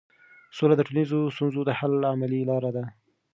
سوله 0.57 0.73
د 0.77 0.81
ټولنیزو 0.87 1.19
ستونزو 1.35 1.59
د 1.65 1.71
حل 1.79 1.93
عملي 2.11 2.41
لار 2.49 2.63
ده. 2.75 2.83